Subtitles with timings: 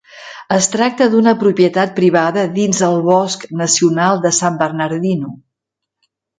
[0.53, 5.33] Es tracta d'una propietat privada dins el bosc nacional de San Bernardino.